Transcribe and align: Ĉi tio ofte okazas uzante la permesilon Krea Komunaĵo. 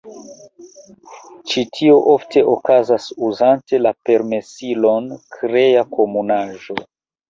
Ĉi 1.51 1.65
tio 1.75 1.99
ofte 2.15 2.43
okazas 2.55 3.07
uzante 3.31 3.83
la 3.85 3.95
permesilon 4.11 5.15
Krea 5.39 5.91
Komunaĵo. 5.97 6.85